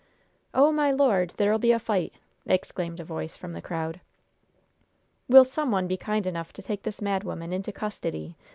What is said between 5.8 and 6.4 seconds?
be kind